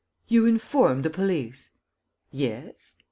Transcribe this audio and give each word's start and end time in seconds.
"You 0.27 0.47
informed 0.47 1.05
the 1.05 1.11
police?" 1.11 1.73
"Yes." 2.31 2.97